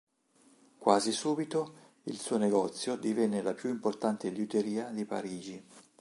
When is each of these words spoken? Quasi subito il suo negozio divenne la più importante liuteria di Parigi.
Quasi 0.79 1.11
subito 1.11 1.75
il 2.05 2.19
suo 2.19 2.39
negozio 2.39 2.95
divenne 2.95 3.43
la 3.43 3.53
più 3.53 3.69
importante 3.69 4.31
liuteria 4.31 4.89
di 4.89 5.05
Parigi. 5.05 5.63